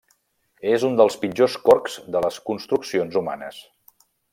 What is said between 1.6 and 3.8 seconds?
corcs de les construccions humanes.